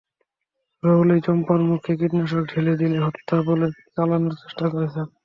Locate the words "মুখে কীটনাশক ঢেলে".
1.69-2.73